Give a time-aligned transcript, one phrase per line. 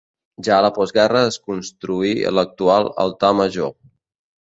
[0.45, 3.75] Ja a la postguerra es construí l'actual altar major.